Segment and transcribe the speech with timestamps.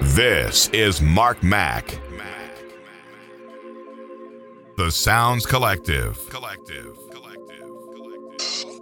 [0.00, 1.98] This is Mark Mac.
[4.76, 6.28] The Sounds Collective.
[6.30, 6.96] Collective.
[7.10, 7.68] Collective.
[7.94, 8.80] Collective.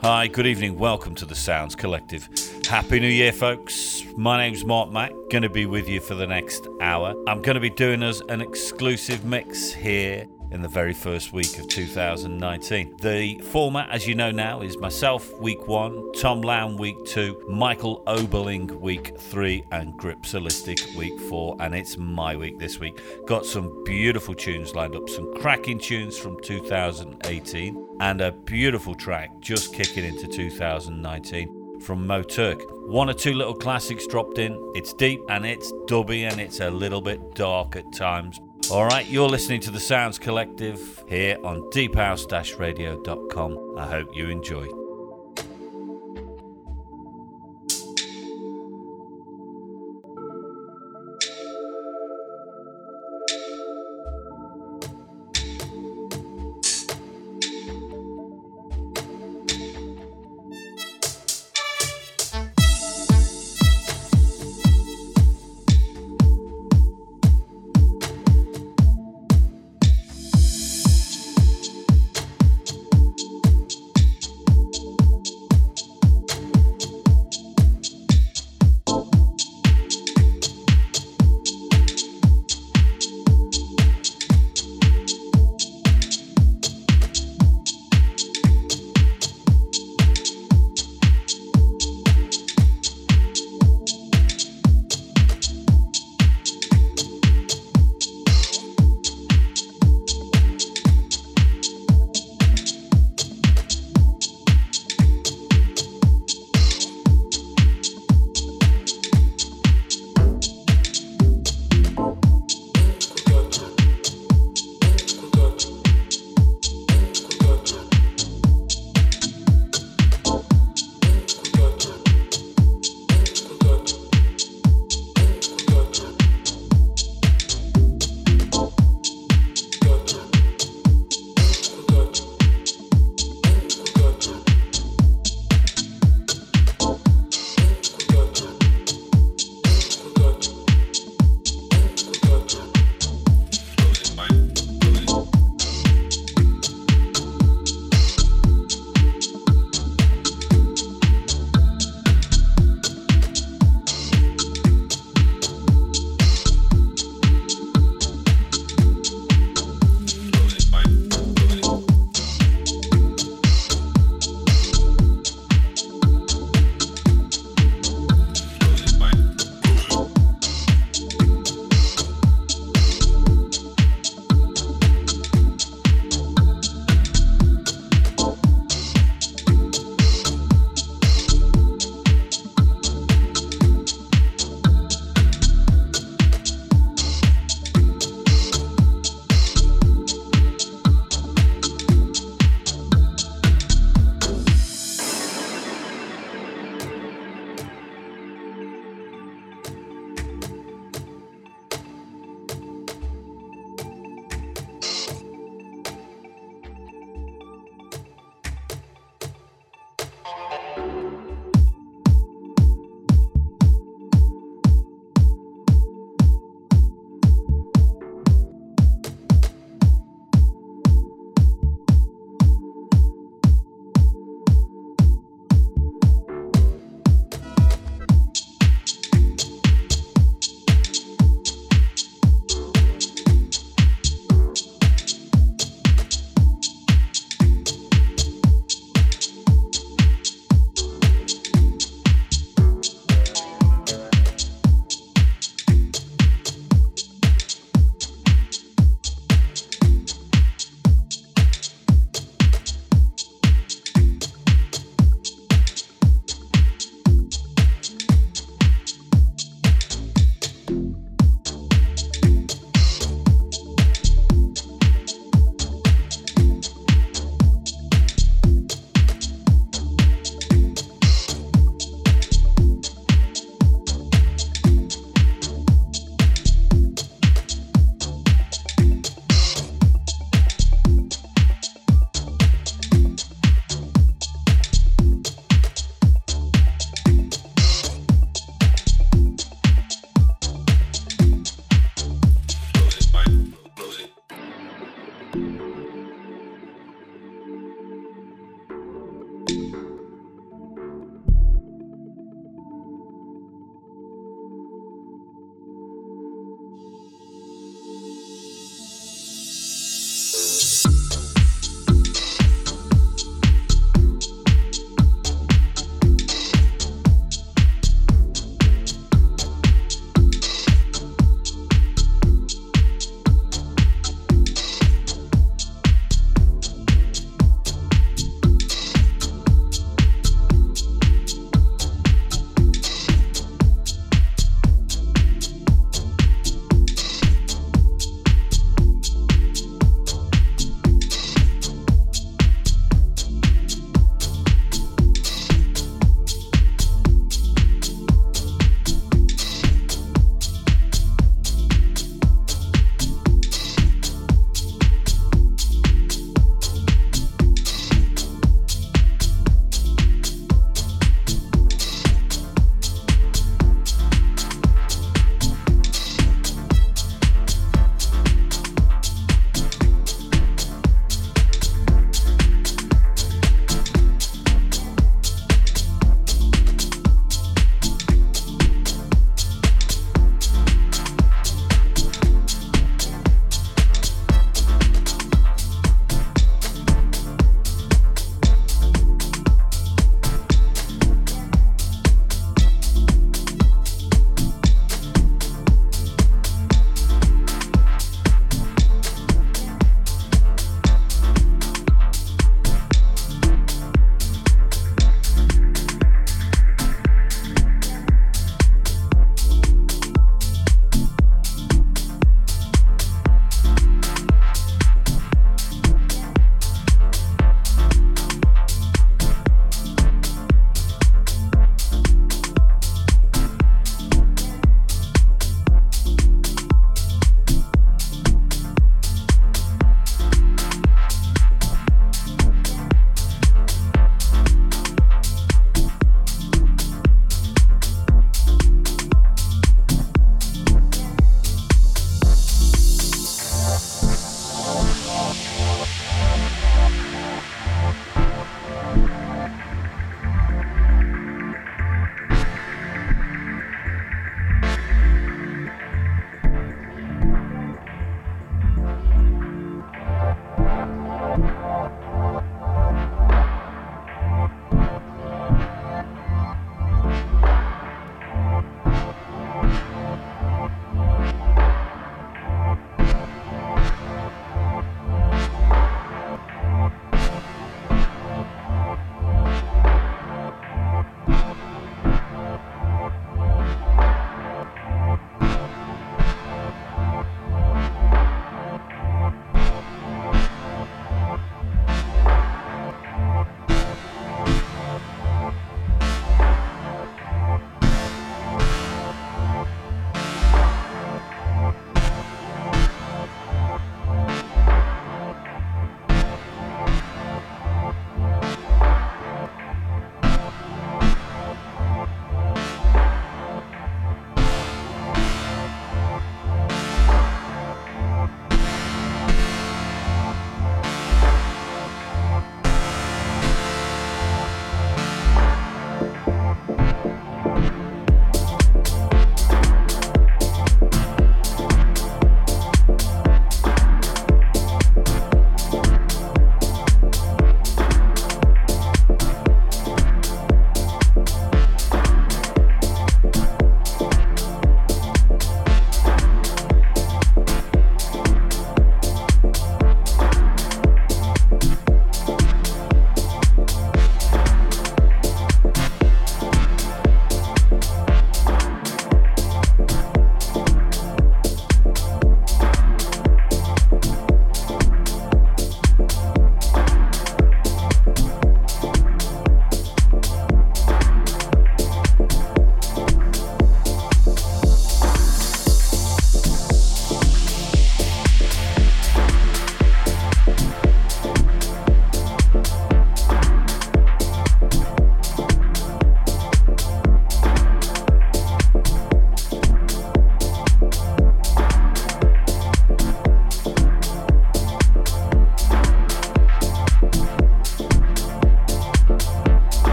[0.00, 0.78] Hi, good evening.
[0.78, 2.28] Welcome to the Sounds Collective.
[2.68, 4.02] Happy New Year, folks.
[4.16, 5.12] My name's Mark Mac.
[5.30, 7.14] Going to be with you for the next hour.
[7.28, 11.58] I'm going to be doing us an exclusive mix here in the very first week
[11.58, 12.96] of 2019.
[13.00, 18.02] The format, as you know now, is myself week one, Tom Lown week two, Michael
[18.06, 21.56] Oberling week three, and Grip Solistic week four.
[21.60, 23.00] And it's my week this week.
[23.26, 29.30] Got some beautiful tunes lined up, some cracking tunes from 2018, and a beautiful track
[29.40, 32.62] just kicking into 2019 from Mo Turk.
[32.86, 34.56] One or two little classics dropped in.
[34.74, 38.40] It's deep and it's dubby and it's a little bit dark at times.
[38.72, 43.74] All right, you're listening to the Sounds Collective here on deephouse-radio.com.
[43.76, 44.81] I hope you enjoy.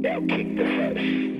[0.00, 1.39] Now kick the first.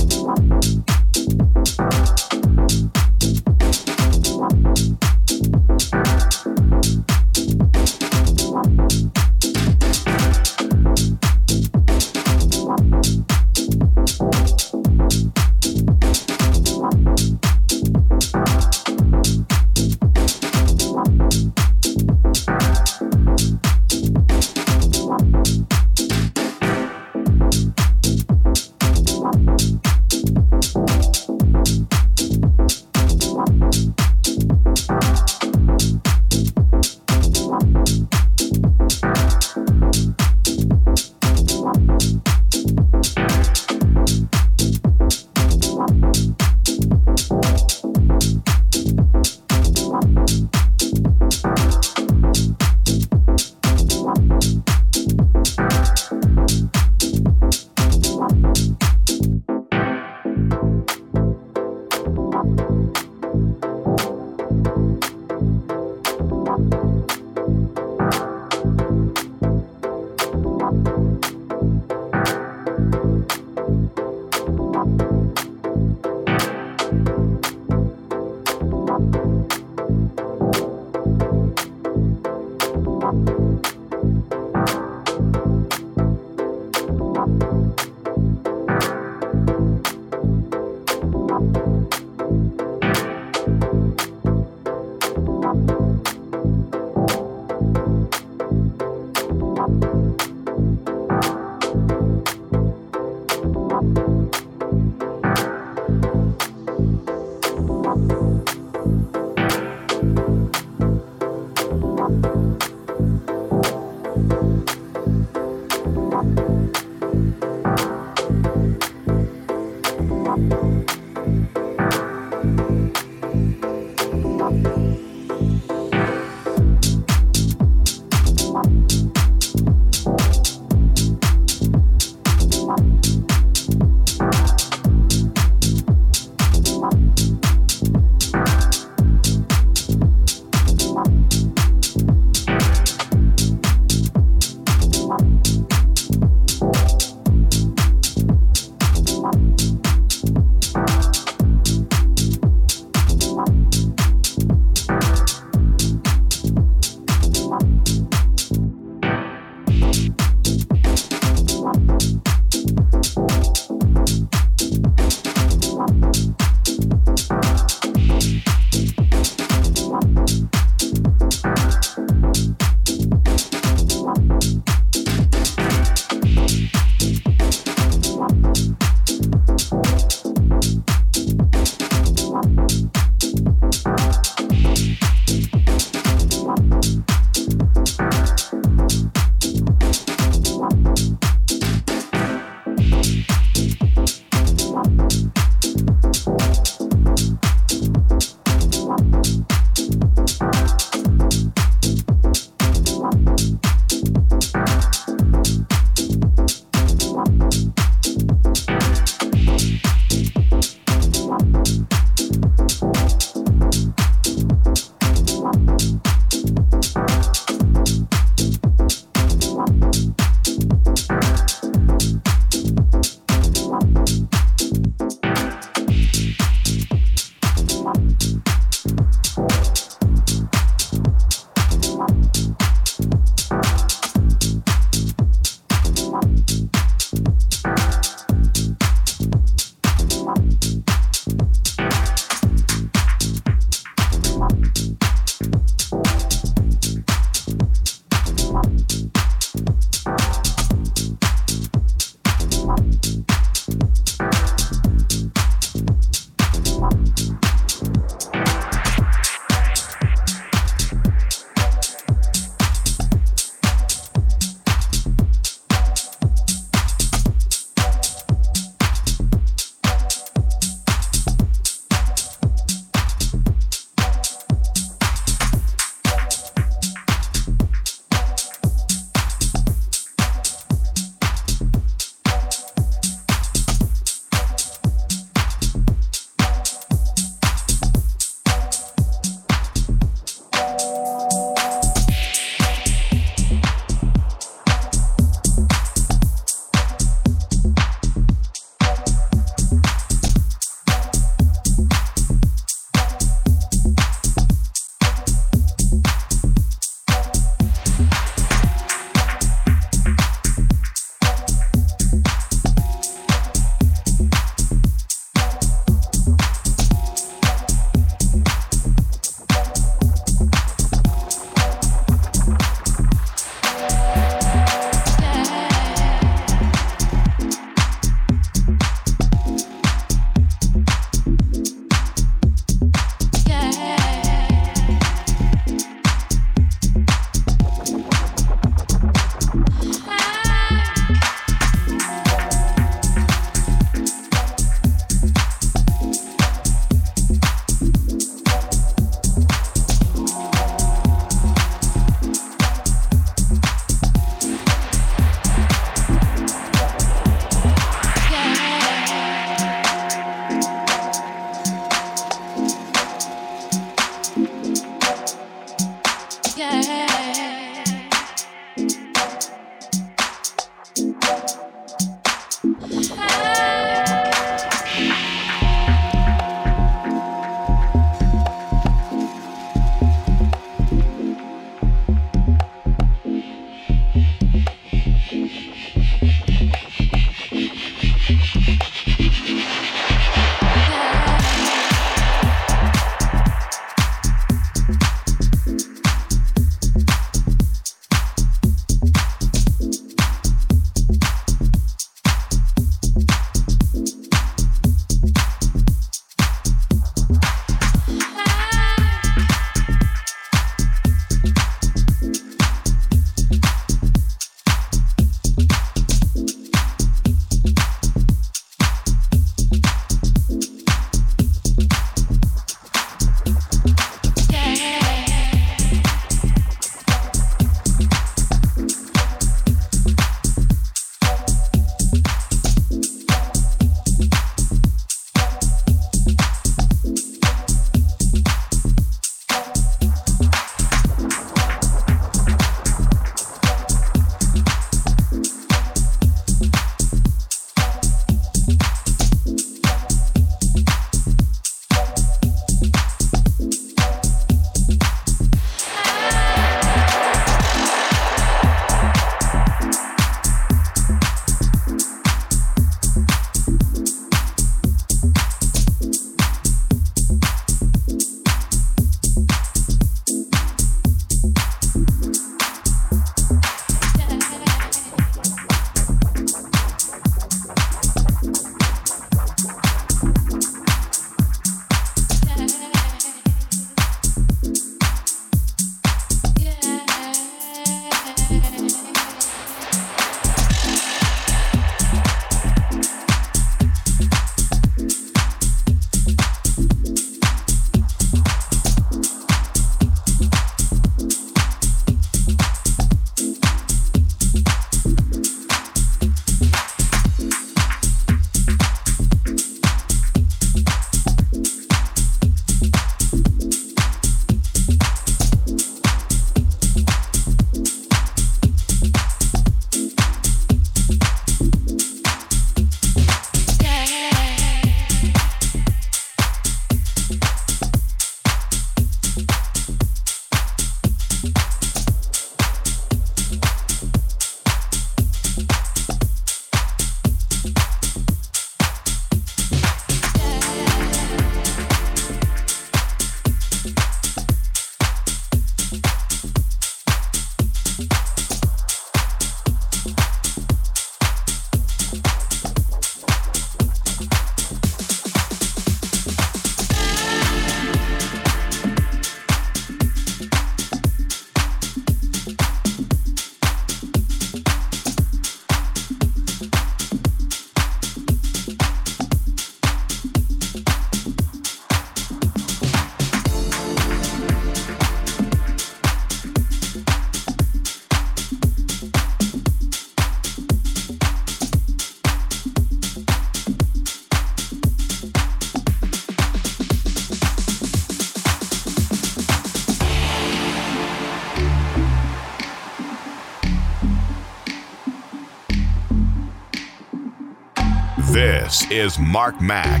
[598.90, 600.00] Is Mark Mac.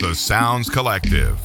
[0.00, 1.40] The Sounds Collective.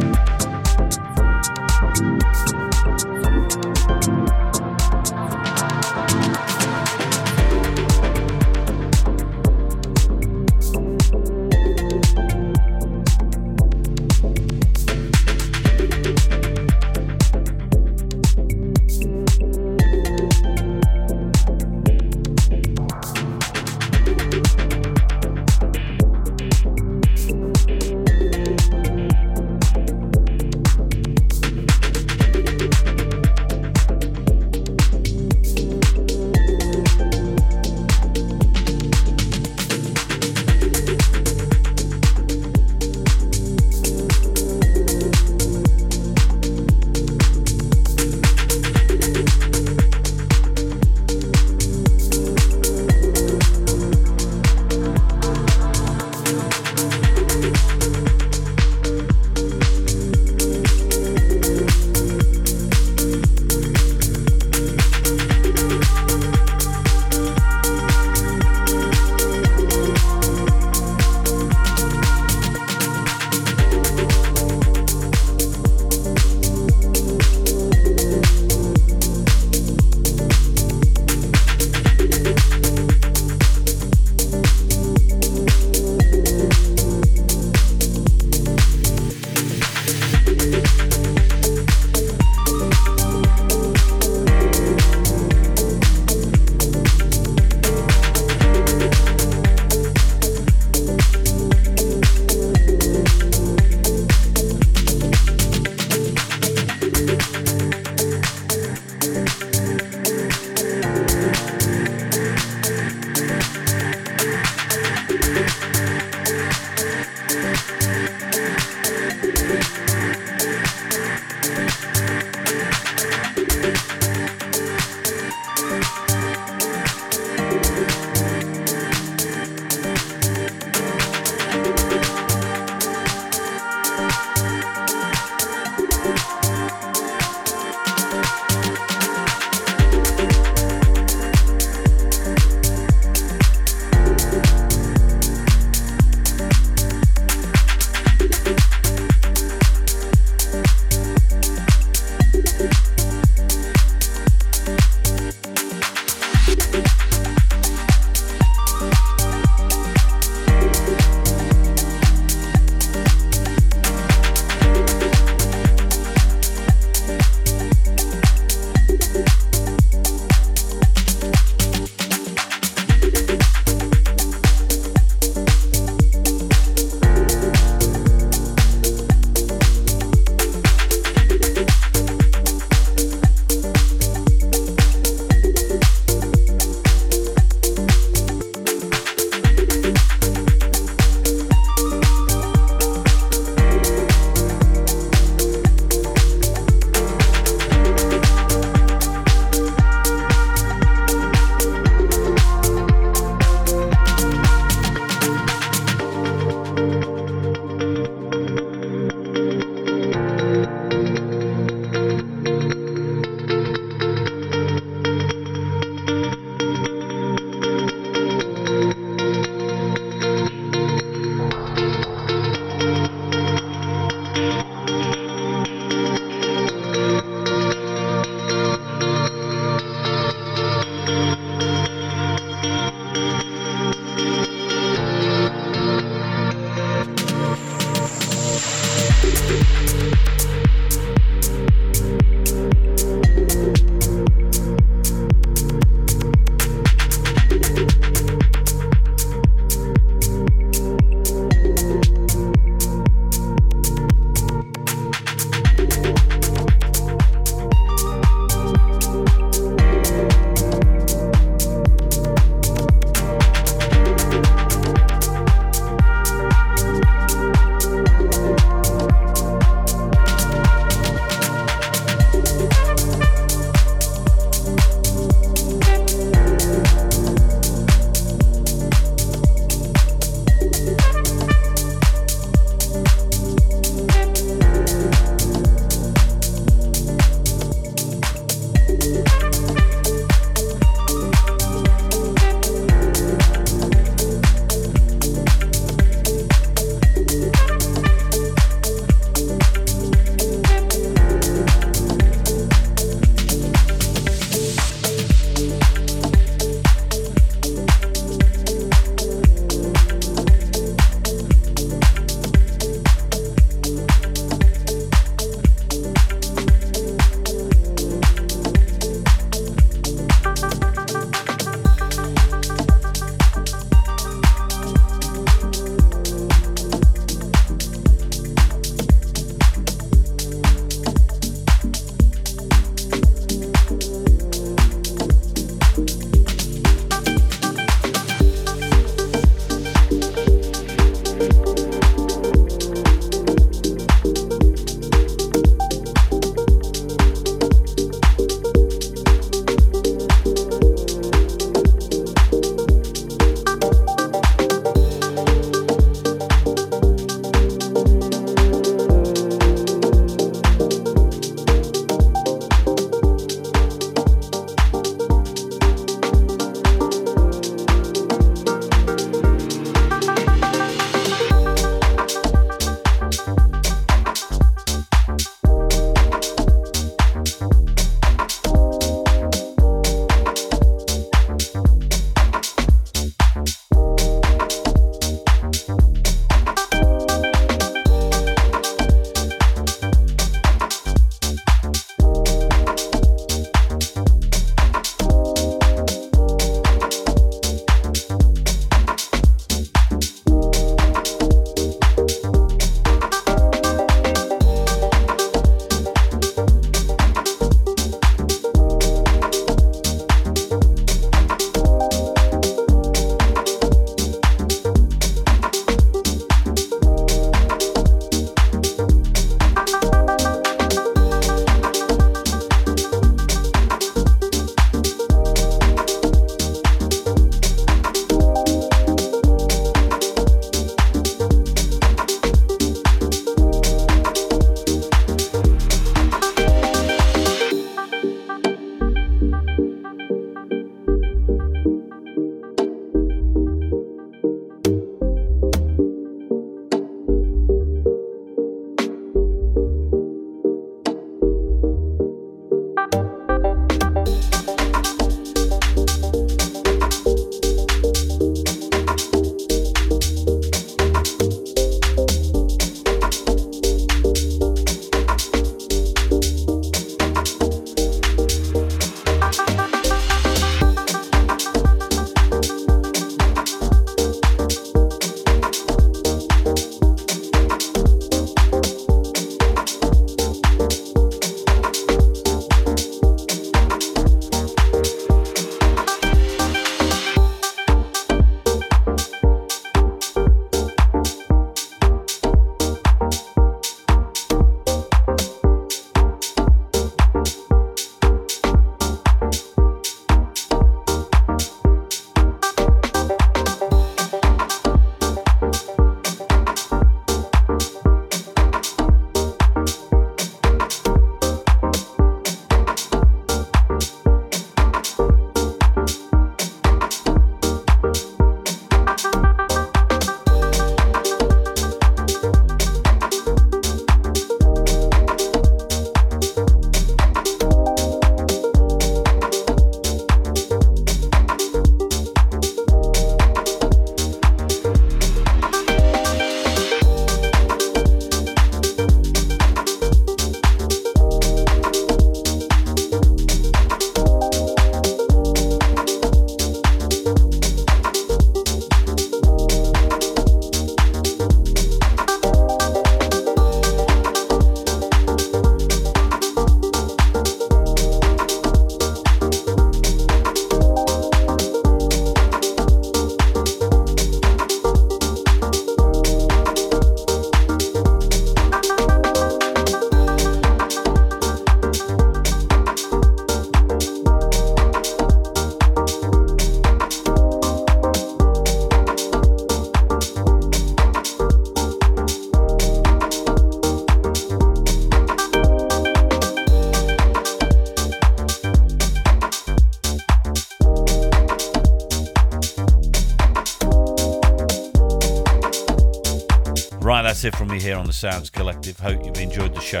[598.16, 598.98] Sounds Collective.
[598.98, 600.00] Hope you've enjoyed the show.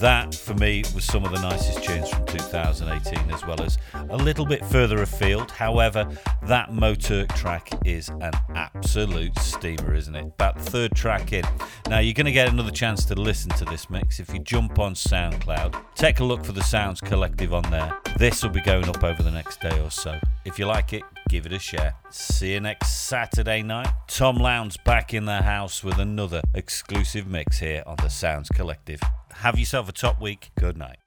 [0.00, 3.78] That, for me, was some of the nicest tunes from 2018, as well as
[4.10, 5.50] a little bit further afield.
[5.50, 6.08] However,
[6.44, 10.24] that Moturk track is an absolute steamer, isn't it?
[10.24, 11.42] About third track in.
[11.88, 14.78] Now, you're going to get another chance to listen to this mix if you jump
[14.78, 15.82] on SoundCloud.
[15.96, 17.92] Take a look for the Sounds Collective on there.
[18.18, 20.16] This will be going up over the next day or so.
[20.44, 21.94] If you like it, give it a share.
[22.10, 23.88] See you next Saturday night.
[24.08, 29.00] Tom Lown's back in the house with another exclusive mix here on the Sounds Collective.
[29.32, 30.50] Have yourself a top week.
[30.58, 30.98] Good night.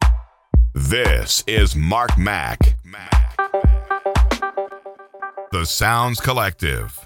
[0.73, 2.59] This is Mark Mac.
[5.51, 6.19] The Sounds.
[6.21, 7.00] Collective.